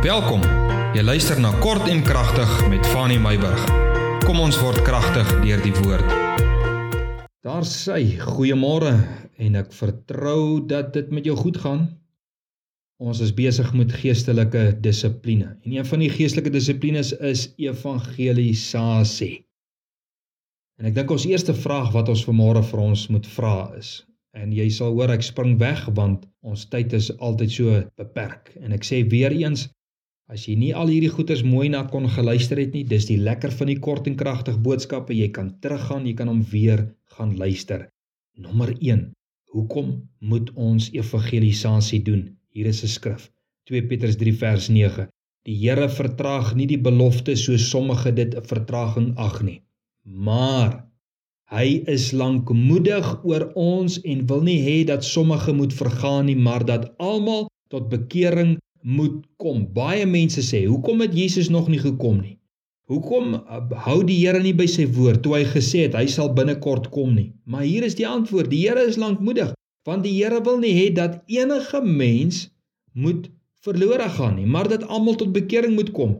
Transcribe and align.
Welkom. 0.00 0.40
Jy 0.96 1.02
luister 1.04 1.36
na 1.36 1.50
Kort 1.60 1.84
en 1.92 1.98
Kragtig 2.00 2.48
met 2.72 2.86
Fanny 2.88 3.18
Meyburg. 3.20 3.60
Kom 4.24 4.38
ons 4.40 4.56
word 4.56 4.78
kragtig 4.86 5.28
deur 5.42 5.60
die 5.60 5.72
woord. 5.76 6.12
Daar 7.44 7.66
sê 7.68 7.98
goeiemôre 8.16 8.94
en 9.44 9.58
ek 9.60 9.74
vertrou 9.76 10.62
dat 10.64 10.94
dit 10.94 11.10
met 11.12 11.28
jou 11.28 11.34
goed 11.36 11.58
gaan. 11.60 11.82
Ons 12.96 13.20
is 13.20 13.34
besig 13.36 13.68
met 13.76 13.92
geestelike 13.92 14.62
dissipline. 14.80 15.50
En 15.68 15.74
een 15.76 15.88
van 15.90 16.00
die 16.00 16.08
geestelike 16.08 16.52
dissiplines 16.54 17.10
is 17.20 17.50
evangelisasie. 17.60 19.42
En 20.80 20.88
ek 20.88 20.96
dink 20.96 21.12
ons 21.12 21.26
eerste 21.28 21.52
vraag 21.52 21.90
wat 21.92 22.08
ons 22.08 22.22
vanmôre 22.24 22.62
vir 22.70 22.82
ons 22.86 23.02
moet 23.12 23.28
vra 23.36 23.68
is 23.76 23.98
en 24.32 24.52
jy 24.54 24.70
sal 24.72 24.94
hoor 24.96 25.12
ek 25.12 25.26
spring 25.26 25.58
weg 25.60 25.84
want 25.92 26.24
ons 26.46 26.64
tyd 26.72 26.96
is 26.96 27.10
altyd 27.18 27.52
so 27.52 27.82
beperk 28.00 28.48
en 28.62 28.72
ek 28.72 28.86
sê 28.86 29.02
weer 29.10 29.34
eens 29.36 29.66
As 30.30 30.44
jy 30.46 30.52
nie 30.54 30.70
al 30.78 30.86
hierdie 30.92 31.10
goeters 31.10 31.40
mooi 31.42 31.64
na 31.72 31.80
kon 31.90 32.04
geluister 32.14 32.60
het 32.62 32.76
nie, 32.76 32.84
dis 32.86 33.08
die 33.08 33.16
lekker 33.18 33.50
van 33.60 33.66
die 33.66 33.80
kort 33.82 34.04
en 34.06 34.14
kragtig 34.18 34.60
boodskappe. 34.62 35.10
Jy 35.16 35.32
kan 35.34 35.48
teruggaan, 35.64 36.04
jy 36.06 36.12
kan 36.20 36.30
hom 36.30 36.44
weer 36.52 36.84
gaan 37.16 37.32
luister. 37.40 37.88
Nommer 38.38 38.70
1. 38.76 39.08
Hoekom 39.50 39.88
moet 40.30 40.52
ons 40.54 40.86
evangelisasie 40.94 41.98
doen? 42.06 42.22
Hier 42.54 42.70
is 42.70 42.84
'n 42.84 42.92
skrif. 42.94 43.26
2 43.66 43.82
Petrus 43.90 44.16
3 44.22 44.36
vers 44.44 44.70
9. 44.70 45.08
Die 45.48 45.58
Here 45.64 45.88
vertraag 45.88 46.54
nie 46.54 46.68
die 46.70 46.78
belofte 46.78 47.34
so 47.36 47.56
sommige 47.56 48.14
dit 48.14 48.34
'n 48.34 48.46
vertraging 48.54 49.10
ag 49.18 49.42
nie. 49.42 49.60
Maar 50.04 50.86
hy 51.50 51.82
is 51.86 52.12
lankmoedig 52.12 53.24
oor 53.24 53.50
ons 53.54 54.00
en 54.00 54.26
wil 54.26 54.42
nie 54.42 54.60
hê 54.62 54.86
dat 54.86 55.04
sommige 55.04 55.52
moet 55.52 55.74
vergaan 55.74 56.26
nie, 56.26 56.36
maar 56.36 56.64
dat 56.64 56.94
almal 56.98 57.48
tot 57.68 57.88
bekering 57.88 58.58
moet 58.82 59.24
kom. 59.36 59.64
Baie 59.72 60.06
mense 60.06 60.42
sê, 60.42 60.64
"Hoekom 60.66 61.00
het 61.00 61.14
Jesus 61.14 61.48
nog 61.48 61.68
nie 61.68 61.78
gekom 61.78 62.20
nie? 62.20 62.38
Hoekom 62.90 63.34
uh, 63.34 63.60
hou 63.86 64.04
die 64.04 64.26
Here 64.26 64.42
nie 64.42 64.54
by 64.54 64.66
sy 64.66 64.86
woord 64.86 65.22
toe 65.22 65.36
hy 65.36 65.44
gesê 65.44 65.86
het 65.86 65.94
hy 65.94 66.06
sal 66.06 66.32
binnekort 66.34 66.90
kom 66.90 67.14
nie?" 67.14 67.32
Maar 67.44 67.62
hier 67.62 67.84
is 67.84 67.94
die 67.94 68.08
antwoord: 68.08 68.50
Die 68.50 68.68
Here 68.68 68.86
is 68.86 68.96
lankmoedig, 68.96 69.52
want 69.84 70.04
die 70.04 70.16
Here 70.16 70.40
wil 70.44 70.58
nie 70.58 70.74
hê 70.74 70.92
dat 70.94 71.22
enige 71.26 71.82
mens 71.84 72.48
moet 72.92 73.30
verlore 73.60 74.08
gaan 74.08 74.36
nie, 74.36 74.46
maar 74.46 74.68
dat 74.68 74.84
almal 74.88 75.14
tot 75.14 75.32
bekering 75.32 75.74
moet 75.74 75.90
kom. 75.90 76.18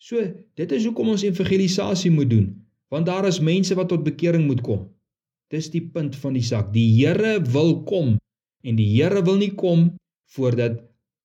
So, 0.00 0.22
dit 0.56 0.72
is 0.72 0.84
hoekom 0.84 1.12
ons 1.12 1.22
evangelisasie 1.22 2.10
moet 2.10 2.30
doen, 2.30 2.46
want 2.88 3.06
daar 3.06 3.26
is 3.28 3.40
mense 3.40 3.74
wat 3.74 3.88
tot 3.88 4.04
bekering 4.04 4.46
moet 4.46 4.60
kom. 4.64 4.88
Dis 5.50 5.70
die 5.70 5.82
punt 5.82 6.16
van 6.16 6.36
die 6.38 6.44
saak. 6.46 6.70
Die 6.72 6.88
Here 6.94 7.40
wil 7.52 7.82
kom 7.84 8.16
en 8.62 8.76
die 8.78 8.88
Here 8.94 9.22
wil 9.26 9.36
nie 9.36 9.52
kom 9.58 9.90
voordat 10.30 10.78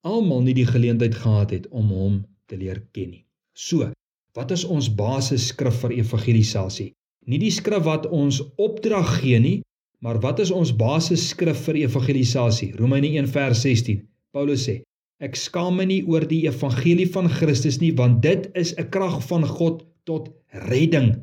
almal 0.06 0.44
nie 0.46 0.54
die 0.54 0.68
geleentheid 0.70 1.16
gehad 1.18 1.52
het 1.56 1.68
om 1.74 1.90
hom 1.90 2.24
te 2.50 2.58
leer 2.58 2.82
ken 2.94 3.12
nie. 3.12 3.24
So, 3.58 3.90
wat 4.38 4.52
is 4.52 4.66
ons 4.68 4.90
basisskrif 4.92 5.82
vir 5.84 5.96
evangelisasie? 5.98 6.92
Nie 7.26 7.40
die 7.42 7.54
skrif 7.54 7.86
wat 7.88 8.06
ons 8.14 8.42
opdrag 8.62 9.18
gee 9.22 9.40
nie, 9.42 9.58
maar 10.06 10.20
wat 10.22 10.42
is 10.44 10.52
ons 10.54 10.74
basisskrif 10.78 11.64
vir 11.66 11.82
evangelisasie? 11.86 12.74
Romeine 12.78 13.10
1 13.18 13.32
vers 13.34 13.64
16. 13.66 14.04
Paulus 14.36 14.68
sê: 14.68 14.82
Ek 15.24 15.38
skaam 15.40 15.80
my 15.80 15.88
nie 15.90 16.02
oor 16.12 16.26
die 16.28 16.44
evangelie 16.46 17.08
van 17.10 17.30
Christus 17.32 17.80
nie, 17.82 17.94
want 17.96 18.22
dit 18.22 18.50
is 18.54 18.76
'n 18.78 18.90
krag 18.92 19.24
van 19.30 19.48
God 19.48 19.86
tot 20.04 20.30
redding. 20.70 21.16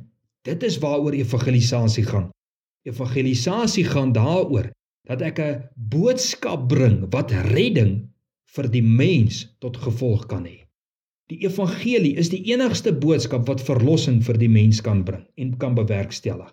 Dit 0.42 0.62
is 0.62 0.78
waaroor 0.82 1.14
evangelisasie 1.14 2.04
gaan. 2.04 2.30
Evangelisasie 2.88 3.84
gaan 3.84 4.12
daaroor 4.12 4.72
dat 5.06 5.22
ek 5.22 5.38
'n 5.38 5.62
boodskap 5.76 6.68
bring 6.68 7.06
wat 7.12 7.30
redding 7.30 8.11
vir 8.56 8.68
die 8.72 8.84
mens 8.84 9.46
tot 9.64 9.78
gevolg 9.80 10.26
kan 10.30 10.44
hê. 10.48 10.62
Die 11.32 11.40
evangelie 11.46 12.16
is 12.20 12.28
die 12.32 12.42
enigste 12.52 12.92
boodskap 12.92 13.46
wat 13.48 13.62
verlossing 13.64 14.20
vir 14.26 14.40
die 14.40 14.50
mens 14.52 14.82
kan 14.84 15.04
bring 15.06 15.24
en 15.40 15.54
kan 15.58 15.76
bewerkstellig. 15.78 16.50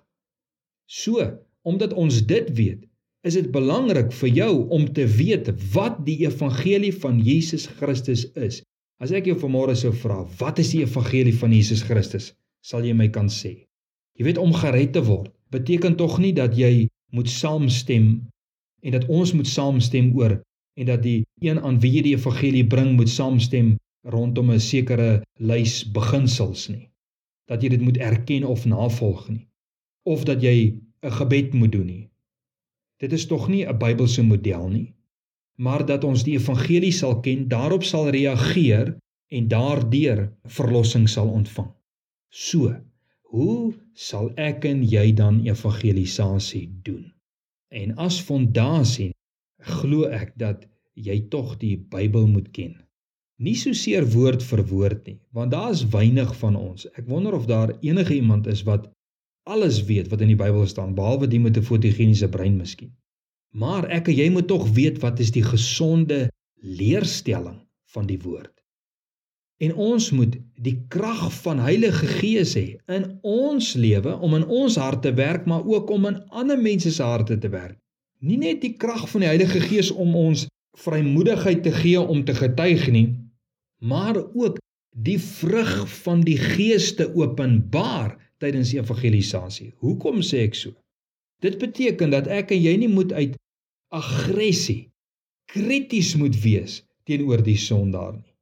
So, 0.88 1.26
omdat 1.68 1.94
ons 1.94 2.22
dit 2.30 2.48
weet, 2.56 2.86
is 3.28 3.36
dit 3.36 3.50
belangrik 3.52 4.14
vir 4.16 4.30
jou 4.32 4.52
om 4.76 4.86
te 4.96 5.04
weet 5.12 5.52
wat 5.74 6.00
die 6.08 6.22
evangelie 6.24 6.94
van 6.96 7.20
Jesus 7.20 7.68
Christus 7.80 8.24
is. 8.40 8.62
As 9.04 9.12
ek 9.16 9.28
jou 9.28 9.36
vanmôre 9.40 9.76
sou 9.76 9.92
vra, 9.96 10.22
wat 10.40 10.60
is 10.64 10.72
die 10.72 10.86
evangelie 10.86 11.36
van 11.36 11.52
Jesus 11.56 11.84
Christus? 11.84 12.32
Sal 12.64 12.88
jy 12.88 12.96
my 12.96 13.10
kan 13.12 13.28
sê? 13.32 13.66
Jy 14.20 14.28
weet 14.28 14.40
om 14.40 14.56
gered 14.56 14.96
te 14.96 15.04
word 15.04 15.32
beteken 15.52 15.96
tog 16.00 16.20
nie 16.22 16.34
dat 16.36 16.56
jy 16.56 16.88
moet 17.16 17.30
saamstem 17.32 18.12
en 18.86 18.96
dat 18.96 19.08
ons 19.12 19.32
moet 19.36 19.48
saamstem 19.50 20.12
oor 20.16 20.38
en 20.80 20.86
dat 20.86 21.04
die 21.04 21.26
een 21.44 21.60
aan 21.60 21.80
wie 21.84 21.92
jy 21.98 22.04
die 22.06 22.16
evangelie 22.16 22.66
bring 22.68 22.94
moet 22.96 23.12
saamstem 23.12 23.74
rondom 24.16 24.52
'n 24.52 24.60
sekere 24.64 25.10
lys 25.52 25.84
beginsels 25.92 26.68
nie. 26.70 26.88
Dat 27.52 27.64
jy 27.64 27.70
dit 27.70 27.82
moet 27.82 27.98
erken 27.98 28.44
of 28.44 28.66
navolg 28.66 29.28
nie. 29.30 29.48
Of 30.04 30.24
dat 30.24 30.42
jy 30.42 30.80
'n 31.04 31.12
gebed 31.12 31.54
moet 31.54 31.72
doen 31.72 31.86
nie. 31.86 32.10
Dit 32.98 33.14
is 33.14 33.26
tog 33.26 33.48
nie 33.48 33.66
'n 33.66 33.78
Bybelse 33.78 34.24
model 34.24 34.70
nie. 34.70 34.94
Maar 35.56 35.86
dat 35.86 36.04
ons 36.04 36.24
die 36.24 36.38
evangelie 36.40 36.92
sal 36.92 37.20
ken, 37.20 37.48
daarop 37.48 37.84
sal 37.84 38.10
reageer 38.10 38.98
en 39.28 39.48
daardeur 39.48 40.32
verlossing 40.44 41.10
sal 41.10 41.30
ontvang. 41.30 41.72
So, 42.30 42.76
hoe 43.22 43.74
sal 43.94 44.32
ek 44.36 44.66
en 44.66 44.84
jy 44.84 45.14
dan 45.14 45.46
evangelisasie 45.46 46.80
doen? 46.84 47.14
En 47.68 47.96
as 47.96 48.22
fondasie 48.22 49.12
glo 49.60 50.08
ek 50.08 50.36
dat 50.40 50.66
jy 50.96 51.20
tog 51.32 51.58
die 51.60 51.76
Bybel 51.78 52.28
moet 52.28 52.52
ken. 52.56 52.76
Nie 53.40 53.56
so 53.56 53.76
seer 53.76 54.04
woord 54.12 54.44
vir 54.44 54.64
woord 54.68 55.06
nie, 55.08 55.20
want 55.36 55.52
daar 55.52 55.72
is 55.72 55.86
weinig 55.94 56.32
van 56.42 56.58
ons. 56.60 56.88
Ek 57.00 57.08
wonder 57.08 57.36
of 57.38 57.48
daar 57.48 57.72
enige 57.80 58.18
iemand 58.18 58.48
is 58.52 58.66
wat 58.68 58.90
alles 59.48 59.82
weet 59.88 60.10
wat 60.12 60.22
in 60.22 60.34
die 60.34 60.40
Bybel 60.40 60.68
staan 60.68 60.96
behalwe 60.96 61.28
die 61.28 61.40
met 61.40 61.58
'n 61.58 61.64
fotogeniese 61.64 62.30
brein 62.30 62.58
miskien. 62.58 62.92
Maar 63.52 63.88
ek 63.90 64.08
en 64.08 64.16
jy 64.16 64.30
moet 64.30 64.48
tog 64.48 64.68
weet 64.70 65.00
wat 65.02 65.20
is 65.20 65.32
die 65.32 65.44
gesonde 65.44 66.30
leerstelling 66.62 67.60
van 67.94 68.06
die 68.06 68.20
woord. 68.20 68.54
En 69.60 69.74
ons 69.76 70.12
moet 70.12 70.38
die 70.56 70.86
krag 70.88 71.34
van 71.42 71.60
Heilige 71.60 72.08
Gees 72.08 72.56
hê 72.56 72.78
in 72.88 73.20
ons 73.22 73.74
lewe 73.74 74.20
om 74.20 74.36
in 74.36 74.46
ons 74.46 74.76
hart 74.76 75.02
te 75.02 75.14
werk, 75.14 75.46
maar 75.46 75.66
ook 75.66 75.90
om 75.90 76.06
in 76.06 76.24
ander 76.30 76.60
mense 76.60 76.92
se 76.92 77.04
harte 77.04 77.38
te 77.38 77.50
werk 77.50 77.80
nie 78.20 78.38
net 78.40 78.62
die 78.64 78.76
krag 78.80 79.06
van 79.12 79.24
die 79.24 79.30
Heilige 79.32 79.62
Gees 79.64 79.92
om 79.92 80.16
ons 80.16 80.48
vrymoedigheid 80.80 81.64
te 81.64 81.74
gee 81.76 82.00
om 82.00 82.24
te 82.26 82.36
getuig 82.36 82.88
nie, 82.92 83.08
maar 83.80 84.18
ook 84.20 84.60
die 84.96 85.20
vrug 85.20 85.88
van 86.04 86.24
die 86.28 86.38
Gees 86.38 86.94
te 86.96 87.08
openbaar 87.16 88.18
tydens 88.40 88.74
evangelisasie. 88.76 89.74
Hoekom 89.84 90.24
sê 90.26 90.44
ek 90.48 90.56
so? 90.56 90.76
Dit 91.44 91.60
beteken 91.60 92.12
dat 92.12 92.28
ek 92.28 92.52
en 92.56 92.62
jy 92.62 92.76
nie 92.82 92.92
moet 92.92 93.14
uit 93.16 93.38
aggressie 93.96 94.90
krities 95.50 96.14
moet 96.20 96.36
wees 96.44 96.82
teenoor 97.10 97.42
die 97.42 97.58
sondaar 97.58 98.20
nie, 98.20 98.36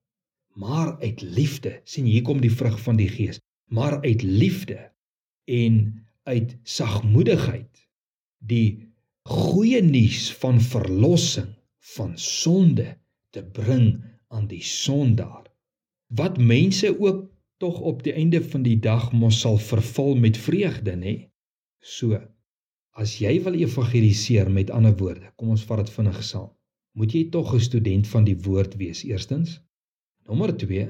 maar 0.59 0.97
uit 0.99 1.21
liefde. 1.21 1.77
sien 1.85 2.05
hier 2.05 2.25
kom 2.25 2.41
die 2.41 2.51
vrug 2.51 2.79
van 2.83 2.97
die 2.99 3.07
Gees, 3.07 3.39
maar 3.71 4.01
uit 4.03 4.23
liefde 4.23 4.91
en 5.45 6.03
uit 6.27 6.57
sagmoedigheid 6.63 7.87
die 8.43 8.86
goeie 9.27 9.81
nuus 9.83 10.29
van 10.39 10.61
verlossing 10.61 11.49
van 11.95 12.13
sonde 12.17 12.95
te 13.35 13.43
bring 13.43 13.97
aan 14.27 14.47
die 14.47 14.63
sondaar. 14.63 15.43
Wat 16.15 16.37
mense 16.37 16.93
ook 16.99 17.25
tog 17.57 17.79
op 17.79 18.03
die 18.03 18.13
einde 18.13 18.39
van 18.43 18.63
die 18.63 18.77
dag 18.79 19.11
mos 19.11 19.39
sal 19.43 19.57
vervul 19.59 20.15
met 20.15 20.39
vreugde 20.39 20.95
nê? 20.95 21.15
So 21.79 22.19
as 22.97 23.17
jy 23.21 23.35
wil 23.43 23.57
evangeliseer 23.59 24.49
met 24.51 24.71
ander 24.73 24.95
woorde 24.97 25.33
kom 25.35 25.51
ons 25.53 25.65
vat 25.67 25.83
dit 25.83 25.91
vinnig 25.97 26.23
saam. 26.23 26.49
Moet 26.97 27.13
jy 27.13 27.23
tog 27.29 27.53
'n 27.53 27.59
student 27.59 28.07
van 28.07 28.23
die 28.23 28.37
woord 28.47 28.77
wees 28.79 29.03
eerstens? 29.03 29.59
Nommer 30.25 30.55
2 30.57 30.87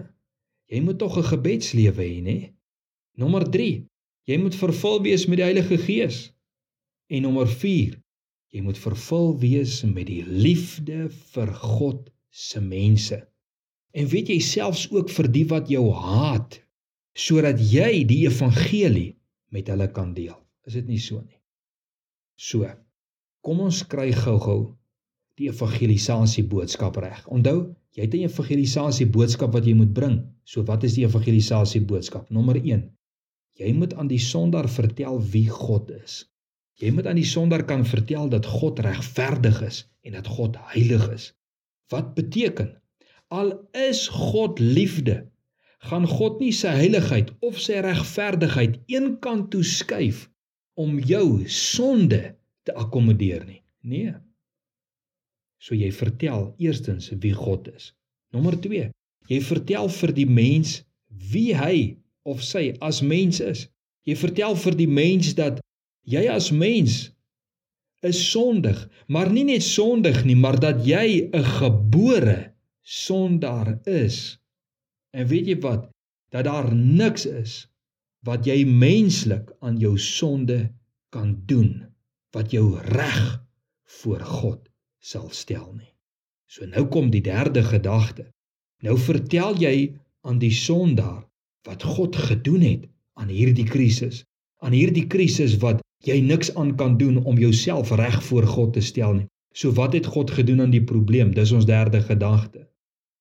jy 0.72 0.80
moet 0.82 1.00
tog 1.00 1.18
'n 1.18 1.30
gebedslewe 1.34 2.04
hê 2.04 2.22
nê? 2.22 2.40
Nommer 3.18 3.50
3 3.50 3.86
jy 4.30 4.38
moet 4.38 4.56
vervul 4.56 5.02
wees 5.02 5.26
met 5.26 5.38
die 5.38 5.50
Heilige 5.50 5.78
Gees. 5.78 6.34
En 7.08 7.22
nommer 7.22 7.48
Jy 8.56 8.62
moet 8.64 8.80
vervul 8.80 9.34
wees 9.42 9.82
met 9.84 10.08
die 10.08 10.24
liefde 10.24 11.10
vir 11.34 11.52
God 11.54 12.08
se 12.32 12.62
mense. 12.64 13.20
En 13.98 14.08
weet 14.08 14.32
jy 14.32 14.40
selfs 14.44 14.88
ook 14.94 15.12
vir 15.12 15.28
die 15.34 15.46
wat 15.52 15.72
jou 15.72 15.90
haat, 15.92 16.60
sodat 17.18 17.60
jy 17.60 18.06
die 18.08 18.24
evangelie 18.28 19.16
met 19.52 19.72
hulle 19.72 19.88
kan 19.92 20.14
deel. 20.16 20.38
Is 20.68 20.78
dit 20.80 20.88
nie 20.88 21.02
so 21.02 21.20
nie? 21.22 21.40
So. 22.38 22.68
Kom 23.48 23.62
ons 23.64 23.82
kry 23.88 24.10
gou-gou 24.12 24.76
die 25.40 25.48
evangelisasie 25.52 26.44
boodskap 26.50 26.98
reg. 27.00 27.20
Onthou, 27.32 27.74
jy 27.96 28.06
het 28.06 28.16
'n 28.16 28.28
evangelisasie 28.28 29.08
boodskap 29.08 29.54
wat 29.54 29.66
jy 29.66 29.74
moet 29.74 29.94
bring. 29.94 30.18
So 30.44 30.64
wat 30.64 30.84
is 30.84 30.96
die 30.96 31.06
evangelisasie 31.06 31.82
boodskap? 31.82 32.30
Nommer 32.30 32.58
1. 32.58 32.90
Jy 33.60 33.74
moet 33.74 33.94
aan 33.94 34.08
die 34.08 34.20
sondaar 34.20 34.70
vertel 34.70 35.22
wie 35.22 35.48
God 35.50 35.92
is. 35.92 36.26
Jy 36.78 36.92
moet 36.94 37.08
aan 37.10 37.18
die 37.18 37.26
sondaar 37.26 37.66
kan 37.66 37.86
vertel 37.90 38.30
dat 38.30 38.46
God 38.46 38.80
regverdig 38.86 39.62
is 39.66 39.82
en 40.06 40.14
dat 40.18 40.28
God 40.30 40.58
heilig 40.74 41.08
is. 41.14 41.32
Wat 41.90 42.14
beteken? 42.18 42.76
Al 43.34 43.56
is 43.74 44.08
God 44.14 44.60
liefde, 44.60 45.26
gaan 45.90 46.06
God 46.08 46.40
nie 46.42 46.54
sy 46.56 46.72
heiligheid 46.78 47.32
of 47.46 47.58
sy 47.62 47.82
regverdigheid 47.84 48.78
eenkant 48.92 49.50
toe 49.54 49.64
skuif 49.66 50.28
om 50.78 51.00
jou 51.02 51.48
sonde 51.50 52.22
te 52.68 52.76
akkommodeer 52.78 53.46
nie. 53.48 53.62
Nee. 53.82 54.14
So 55.58 55.76
jy 55.76 55.90
vertel 55.92 56.52
eerstens 56.62 57.10
wie 57.24 57.34
God 57.34 57.70
is. 57.74 57.94
Nommer 58.36 58.58
2. 58.62 58.92
Jy 59.28 59.40
vertel 59.44 59.90
vir 59.92 60.14
die 60.16 60.28
mens 60.30 60.82
wie 61.32 61.52
hy 61.58 61.98
of 62.28 62.44
sy 62.46 62.70
as 62.84 63.02
mens 63.02 63.42
is. 63.42 63.66
Jy 64.08 64.16
vertel 64.20 64.56
vir 64.60 64.78
die 64.78 64.90
mens 64.92 65.34
dat 65.36 65.60
jy 66.08 66.24
as 66.32 66.52
mens 66.56 67.10
is 68.06 68.20
sondig, 68.32 68.78
maar 69.12 69.32
nie 69.34 69.44
net 69.48 69.66
sondig 69.66 70.24
nie, 70.28 70.38
maar 70.38 70.60
dat 70.60 70.86
jy 70.86 71.30
'n 71.34 71.44
gebore 71.60 72.54
sondaar 72.82 73.80
is. 73.84 74.40
En 75.12 75.28
weet 75.28 75.48
jy 75.48 75.60
wat? 75.60 75.90
Dat 76.32 76.46
daar 76.46 76.76
niks 76.76 77.26
is 77.26 77.68
wat 78.24 78.46
jy 78.46 78.66
menslik 78.66 79.52
aan 79.60 79.78
jou 79.78 79.98
sonde 79.98 80.72
kan 81.10 81.36
doen 81.46 81.88
wat 82.36 82.52
jou 82.52 82.78
reg 82.80 83.44
voor 83.84 84.20
God 84.20 84.70
sal 85.00 85.30
stel 85.32 85.74
nie. 85.74 85.94
So 86.46 86.66
nou 86.66 86.86
kom 86.88 87.10
die 87.10 87.22
derde 87.22 87.64
gedagte. 87.64 88.28
Nou 88.84 88.98
vertel 89.00 89.58
jy 89.58 89.96
aan 90.28 90.40
die 90.40 90.54
sondaar 90.54 91.24
wat 91.68 91.84
God 91.84 92.16
gedoen 92.16 92.62
het 92.62 92.88
aan 93.14 93.32
hierdie 93.32 93.66
krisis, 93.66 94.24
aan 94.64 94.76
hierdie 94.76 95.08
krisis 95.08 95.58
wat 95.64 95.82
jy 96.06 96.20
niks 96.22 96.54
aan 96.56 96.76
kan 96.76 96.98
doen 96.98 97.24
om 97.24 97.38
jouself 97.38 97.92
reg 97.92 98.24
voor 98.24 98.46
God 98.48 98.74
te 98.74 98.82
stel 98.82 99.14
nie. 99.14 99.28
So 99.54 99.74
wat 99.74 99.94
het 99.94 100.06
God 100.06 100.32
gedoen 100.32 100.62
aan 100.62 100.74
die 100.74 100.84
probleem? 100.84 101.34
Dis 101.34 101.52
ons 101.52 101.66
derde 101.66 102.02
gedagte. 102.02 102.68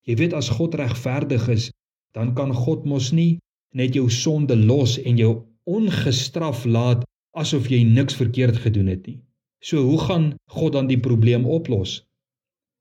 Jy 0.05 0.17
weet 0.21 0.35
as 0.37 0.53
God 0.53 0.75
regverdig 0.77 1.49
is, 1.49 1.71
dan 2.13 2.35
kan 2.35 2.53
God 2.55 2.85
mos 2.85 3.13
nie 3.13 3.39
net 3.77 3.97
jou 3.97 4.09
sonde 4.13 4.57
los 4.57 4.97
en 5.03 5.17
jou 5.21 5.33
ongestraf 5.65 6.65
laat 6.65 7.05
asof 7.37 7.71
jy 7.73 7.83
niks 7.85 8.17
verkeerd 8.17 8.61
gedoen 8.65 8.93
het 8.93 9.07
nie. 9.09 9.19
So 9.61 9.83
hoe 9.83 9.99
gaan 10.01 10.29
God 10.53 10.77
dan 10.77 10.87
die 10.87 11.01
probleem 11.01 11.45
oplos? 11.45 12.05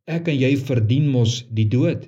Ek 0.06 0.30
en 0.30 0.38
jy 0.38 0.54
verdien 0.60 1.08
mos 1.10 1.42
die 1.50 1.68
dood. 1.72 2.06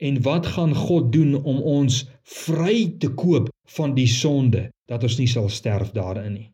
En 0.00 0.22
wat 0.22 0.46
gaan 0.56 0.74
God 0.74 1.12
doen 1.12 1.36
om 1.36 1.60
ons 1.62 2.04
vry 2.22 2.96
te 3.00 3.12
koop 3.12 3.50
van 3.76 3.94
die 3.96 4.08
sonde 4.08 4.68
dat 4.88 5.04
ons 5.04 5.18
nie 5.20 5.28
sal 5.30 5.48
sterf 5.52 5.92
daarin 5.92 6.32
nie? 6.32 6.48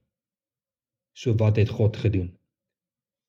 So 1.13 1.35
wat 1.35 1.57
het 1.57 1.69
God 1.69 1.97
gedoen? 1.97 2.33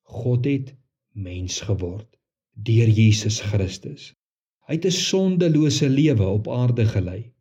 God 0.01 0.45
het 0.45 0.75
mens 1.11 1.61
geword 1.61 2.07
deur 2.53 2.87
Jesus 2.87 3.41
Christus. 3.41 4.13
Hy 4.67 4.77
het 4.77 4.85
'n 4.85 4.91
sondelose 4.91 5.89
lewe 5.89 6.25
op 6.25 6.47
aarde 6.47 6.85
gelei. 6.85 7.33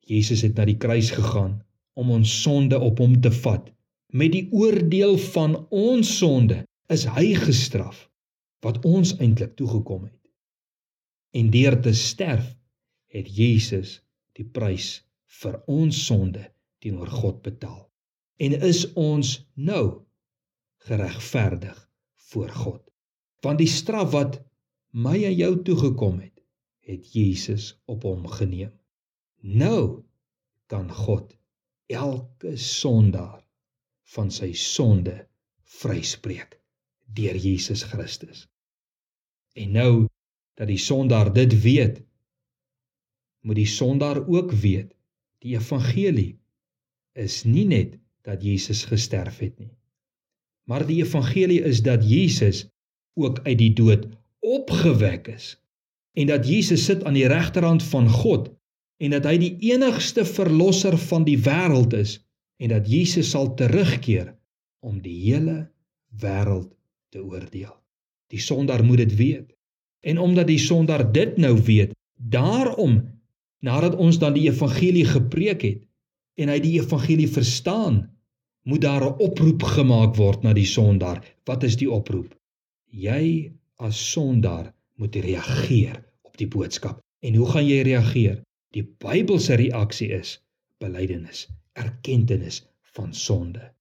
Jesus 0.00 0.42
het 0.42 0.54
na 0.54 0.64
die 0.64 0.76
kruis 0.76 1.10
gegaan 1.10 1.62
om 1.92 2.10
ons 2.10 2.42
sonde 2.42 2.78
op 2.78 2.98
hom 2.98 3.20
te 3.20 3.30
vat. 3.30 3.70
Met 4.06 4.32
die 4.32 4.48
oordeel 4.52 5.18
van 5.18 5.66
ons 5.70 6.16
sonde 6.18 6.66
is 6.86 7.04
hy 7.04 7.34
gestraf 7.34 8.10
wat 8.60 8.84
ons 8.84 9.16
eintlik 9.16 9.56
toegekom 9.56 10.04
het. 10.04 10.20
En 11.30 11.50
deur 11.50 11.80
te 11.80 11.92
sterf 11.92 12.56
het 13.06 13.36
Jesus 13.36 14.02
die 14.32 14.44
prys 14.44 15.06
vir 15.26 15.62
ons 15.66 16.04
sonde 16.06 16.52
teenoor 16.78 17.08
God 17.08 17.42
betaal 17.42 17.91
en 18.36 18.56
is 18.60 18.84
ons 18.92 19.34
nou 19.54 20.02
geregverdig 20.86 21.90
voor 22.32 22.48
God. 22.48 22.82
Want 23.40 23.58
die 23.58 23.70
straf 23.70 24.10
wat 24.14 24.40
my 24.90 25.16
en 25.24 25.34
jou 25.34 25.52
toegekom 25.66 26.20
het, 26.20 26.42
het 26.86 27.12
Jesus 27.14 27.72
op 27.90 28.02
hom 28.06 28.26
geneem. 28.26 28.72
Nou 29.40 30.02
kan 30.66 30.90
God 30.92 31.34
elke 31.86 32.56
sondaar 32.56 33.42
van 34.14 34.30
sy 34.30 34.52
sonde 34.56 35.26
vryspreek 35.80 36.58
deur 37.12 37.36
Jesus 37.36 37.82
Christus. 37.82 38.46
En 39.52 39.72
nou 39.76 39.94
dat 40.56 40.68
die 40.68 40.80
sondaar 40.80 41.32
dit 41.32 41.54
weet, 41.62 42.02
moet 43.42 43.58
die 43.58 43.68
sondaar 43.68 44.22
ook 44.28 44.52
weet 44.52 44.92
die 45.42 45.56
evangelie 45.58 46.38
is 47.18 47.42
nie 47.44 47.64
net 47.66 47.98
dat 48.22 48.42
Jesus 48.42 48.84
gesterf 48.84 49.38
het 49.38 49.58
nie. 49.58 49.72
Maar 50.68 50.86
die 50.86 51.02
evangelie 51.02 51.62
is 51.62 51.82
dat 51.82 52.04
Jesus 52.08 52.68
ook 53.18 53.40
uit 53.42 53.58
die 53.58 53.72
dood 53.72 54.06
opgewek 54.38 55.28
is 55.28 55.56
en 56.12 56.26
dat 56.26 56.48
Jesus 56.48 56.84
sit 56.84 57.04
aan 57.04 57.16
die 57.16 57.26
regterhand 57.26 57.82
van 57.82 58.08
God 58.08 58.50
en 59.02 59.10
dat 59.10 59.26
hy 59.26 59.36
die 59.40 59.54
enigste 59.72 60.24
verlosser 60.24 60.98
van 60.98 61.24
die 61.26 61.38
wêreld 61.42 61.94
is 61.98 62.20
en 62.62 62.70
dat 62.70 62.86
Jesus 62.90 63.32
sal 63.34 63.54
terugkeer 63.58 64.34
om 64.82 65.00
die 65.02 65.18
hele 65.24 65.66
wêreld 66.22 66.70
te 67.10 67.22
oordeel. 67.22 67.74
Die 68.30 68.40
sondaar 68.40 68.84
moet 68.84 69.02
dit 69.02 69.16
weet. 69.16 69.48
En 70.02 70.18
omdat 70.18 70.46
die 70.46 70.58
sondaar 70.58 71.04
dit 71.12 71.36
nou 71.36 71.56
weet, 71.62 71.92
daarom 72.16 73.02
nadat 73.62 73.96
ons 73.96 74.18
dan 74.18 74.34
die 74.34 74.48
evangelie 74.50 75.06
gepreek 75.06 75.62
het 75.62 75.82
en 76.40 76.50
hy 76.50 76.58
die 76.62 76.78
evangelie 76.80 77.28
verstaan, 77.28 78.06
moet 78.62 78.80
daar 78.80 79.04
'n 79.04 79.18
oproep 79.26 79.62
gemaak 79.62 80.16
word 80.16 80.42
na 80.42 80.52
die 80.52 80.66
sondaar. 80.66 81.24
Wat 81.44 81.62
is 81.62 81.76
die 81.76 81.90
oproep? 81.90 82.34
Jy 82.86 83.52
as 83.76 84.12
sondaar 84.12 84.72
moet 84.94 85.16
reageer 85.16 86.04
op 86.22 86.36
die 86.36 86.48
boodskap. 86.48 87.00
En 87.20 87.34
hoe 87.34 87.48
gaan 87.50 87.66
jy 87.66 87.82
reageer? 87.82 88.42
Die 88.70 88.84
Bybelse 88.84 89.54
reaksie 89.54 90.08
is 90.08 90.40
belydenis, 90.78 91.48
erkenning 91.72 92.62
van 92.80 93.14
sonde 93.14 93.72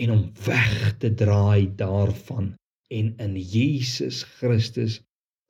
en 0.00 0.10
om 0.10 0.32
weg 0.44 0.96
te 0.98 1.14
draai 1.14 1.74
daarvan 1.76 2.54
en 2.88 3.16
in 3.16 3.36
Jesus 3.36 4.22
Christus 4.22 5.00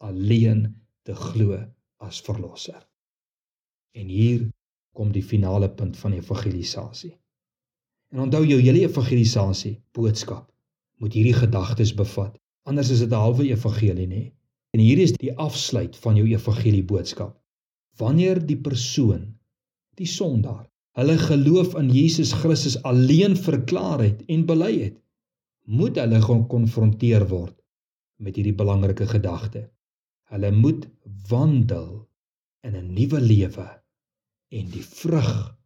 alleen 0.02 0.64
te 1.06 1.14
glo 1.14 1.58
as 1.96 2.20
verlosser. 2.26 2.82
En 3.94 4.08
hier 4.10 4.48
kom 4.96 5.12
die 5.12 5.24
finale 5.24 5.70
punt 5.70 5.96
van 6.02 6.16
evangelisasie. 6.18 7.14
En 8.10 8.24
onthou 8.26 8.42
jou 8.46 8.58
hele 8.60 8.82
evangelisasie 8.86 9.76
boodskap 9.94 10.48
moet 11.00 11.14
hierdie 11.14 11.36
gedagtes 11.36 11.92
bevat. 11.94 12.34
Anders 12.68 12.90
is 12.90 13.02
dit 13.04 13.10
'n 13.10 13.22
halwe 13.24 13.44
evangelie, 13.48 14.06
nê? 14.06 14.32
En 14.74 14.80
hier 14.80 14.98
is 14.98 15.12
die 15.12 15.32
afsluit 15.38 15.96
van 15.96 16.16
jou 16.16 16.26
evangelie 16.28 16.82
boodskap. 16.84 17.38
Wanneer 17.96 18.46
die 18.46 18.56
persoon, 18.56 19.38
die 19.94 20.06
sondaar, 20.06 20.66
hulle 20.98 21.18
geloof 21.18 21.74
in 21.78 21.90
Jesus 21.90 22.32
Christus 22.32 22.82
alleen 22.82 23.36
verklaar 23.36 24.02
het 24.02 24.24
en 24.26 24.46
bely 24.46 24.72
het, 24.80 24.96
moet 25.64 25.96
hulle 25.96 26.20
gekonfronteer 26.22 27.28
word 27.28 27.56
met 28.16 28.36
hierdie 28.36 28.54
belangrike 28.54 29.06
gedagte. 29.06 29.70
Hulle 30.30 30.50
moet 30.50 30.88
wandel 31.28 32.08
in 32.66 32.76
'n 32.76 32.92
nuwe 32.94 33.20
lewe 33.20 33.68
en 34.48 34.66
die 34.70 34.84
vrug 34.84 35.56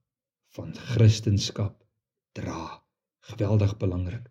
van 0.56 0.74
Christendom 0.74 1.74
dra. 2.38 2.82
Geweldig 3.30 3.76
belangrik. 3.80 4.26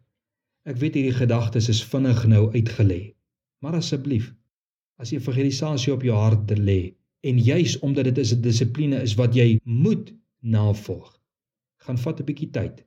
Ek 0.70 0.78
weet 0.80 0.96
hierdie 0.96 1.18
gedagtes 1.18 1.70
is 1.72 1.82
vinnig 1.92 2.22
nou 2.32 2.46
uitgelê. 2.54 3.16
Maar 3.64 3.80
asseblief, 3.80 4.30
as 5.02 5.12
evangelisasie 5.16 5.94
op 5.94 6.04
jou 6.06 6.16
hart 6.16 6.52
lê 6.60 6.94
en 7.28 7.40
juis 7.40 7.78
omdat 7.80 8.12
dit 8.12 8.20
'n 8.20 8.42
dissipline 8.42 9.02
is 9.02 9.16
wat 9.20 9.36
jy 9.36 9.60
moet 9.64 10.14
navolg, 10.40 11.10
gaan 11.84 11.98
vat 11.98 12.20
'n 12.20 12.26
bietjie 12.26 12.52
tyd. 12.52 12.84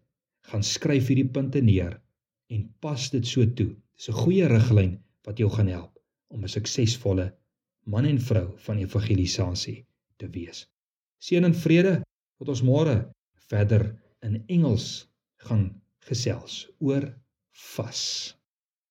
Gaan 0.49 0.63
skryf 0.63 1.09
hierdie 1.09 1.29
punte 1.29 1.61
neer 1.61 2.01
en 2.49 2.69
pas 2.81 3.11
dit 3.11 3.27
so 3.27 3.45
toe. 3.45 3.75
Dis 3.97 4.09
'n 4.09 4.21
goeie 4.23 4.47
riglyn 4.49 4.99
wat 5.25 5.39
jou 5.39 5.51
gaan 5.51 5.69
help 5.69 5.99
om 6.29 6.45
'n 6.45 6.49
suksesvolle 6.49 7.35
man 7.85 8.05
en 8.05 8.21
vrou 8.21 8.49
van 8.57 8.79
evangelisasie 8.79 9.87
te 10.17 10.29
wees. 10.29 10.67
Seën 11.19 11.45
en 11.45 11.55
vrede 11.55 12.03
tot 12.39 12.49
ons 12.49 12.63
môre 12.63 12.97
verder 13.49 13.95
in 14.23 14.43
Engels 14.47 15.09
gaan 15.37 15.83
gesels 15.99 16.71
oor 16.79 17.09
vas. 17.75 18.03